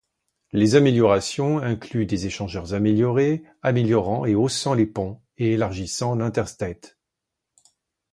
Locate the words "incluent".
1.59-2.07